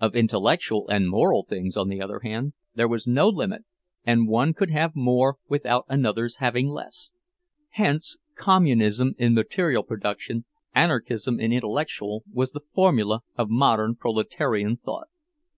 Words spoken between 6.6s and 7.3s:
less;